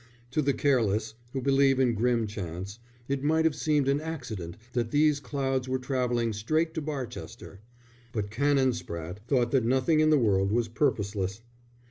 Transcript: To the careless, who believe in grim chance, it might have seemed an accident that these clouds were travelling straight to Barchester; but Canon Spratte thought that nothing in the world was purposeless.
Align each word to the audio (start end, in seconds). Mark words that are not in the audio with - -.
To 0.31 0.41
the 0.41 0.55
careless, 0.55 1.13
who 1.31 1.43
believe 1.43 1.79
in 1.79 1.93
grim 1.93 2.25
chance, 2.25 2.79
it 3.07 3.21
might 3.21 3.45
have 3.45 3.53
seemed 3.53 3.87
an 3.87 4.01
accident 4.01 4.57
that 4.73 4.89
these 4.89 5.19
clouds 5.19 5.69
were 5.69 5.77
travelling 5.77 6.33
straight 6.33 6.73
to 6.73 6.81
Barchester; 6.81 7.59
but 8.11 8.31
Canon 8.31 8.71
Spratte 8.71 9.19
thought 9.27 9.51
that 9.51 9.63
nothing 9.63 9.99
in 9.99 10.09
the 10.09 10.17
world 10.17 10.51
was 10.51 10.67
purposeless. 10.67 11.41